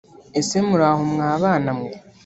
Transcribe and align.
ese 0.39 0.57
muraho 0.67 1.01
mwa 1.13 1.29
bana 1.41 1.71
mwe 1.77 1.89